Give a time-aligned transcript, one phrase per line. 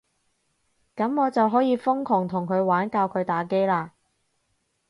[0.95, 3.91] 噉我就可以瘋狂同佢玩，教佢打機喇